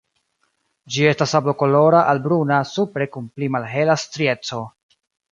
[0.93, 4.63] Ĝi estas sablokolora al bruna supre kun pli malhela strieco.